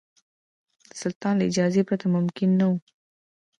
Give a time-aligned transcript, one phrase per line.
[0.89, 2.77] د سلطان له اجازې پرته ممکن نه وو.